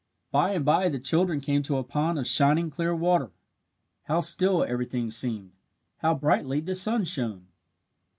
By 0.31 0.53
and 0.55 0.65
bye 0.65 0.89
the 0.89 0.97
children 0.99 1.39
came 1.39 1.61
to 1.61 1.77
a 1.77 1.83
pond 1.83 2.17
of 2.17 2.25
shining, 2.25 2.71
clear 2.71 2.95
water. 2.95 3.29
How 4.05 4.21
still 4.21 4.63
everything 4.63 5.11
seemed, 5.11 5.51
how 5.99 6.15
brightly 6.15 6.59
the 6.59 6.73
sun 6.73 7.03
shone! 7.03 7.45